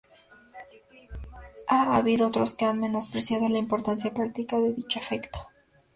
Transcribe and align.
Ha 1.67 1.95
habido 1.95 2.25
otros 2.25 2.55
que 2.55 2.65
han 2.65 2.79
menospreciado 2.79 3.47
la 3.49 3.59
importancia 3.59 4.11
práctica 4.15 4.57
de 4.57 4.73
dicho 4.73 4.97
efecto. 4.97 5.47